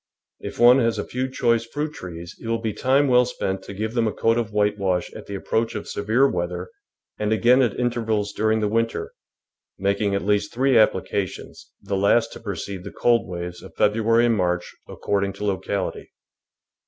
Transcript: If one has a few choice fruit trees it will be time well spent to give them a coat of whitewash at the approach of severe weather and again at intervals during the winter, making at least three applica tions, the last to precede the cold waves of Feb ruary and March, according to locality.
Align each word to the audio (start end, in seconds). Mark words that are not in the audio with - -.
If 0.39 0.57
one 0.57 0.79
has 0.79 0.97
a 0.97 1.03
few 1.05 1.29
choice 1.29 1.63
fruit 1.63 1.93
trees 1.93 2.35
it 2.41 2.47
will 2.47 2.57
be 2.57 2.73
time 2.73 3.07
well 3.07 3.23
spent 3.23 3.61
to 3.65 3.73
give 3.75 3.93
them 3.93 4.07
a 4.07 4.11
coat 4.11 4.39
of 4.39 4.51
whitewash 4.51 5.13
at 5.13 5.27
the 5.27 5.35
approach 5.35 5.75
of 5.75 5.87
severe 5.87 6.27
weather 6.27 6.71
and 7.19 7.31
again 7.31 7.61
at 7.61 7.79
intervals 7.79 8.33
during 8.33 8.61
the 8.61 8.67
winter, 8.67 9.13
making 9.77 10.15
at 10.15 10.25
least 10.25 10.51
three 10.51 10.73
applica 10.73 11.27
tions, 11.27 11.69
the 11.83 11.97
last 11.97 12.33
to 12.33 12.39
precede 12.39 12.83
the 12.83 12.89
cold 12.91 13.27
waves 13.27 13.61
of 13.61 13.75
Feb 13.75 13.93
ruary 13.93 14.25
and 14.25 14.35
March, 14.35 14.75
according 14.87 15.33
to 15.33 15.45
locality. 15.45 16.11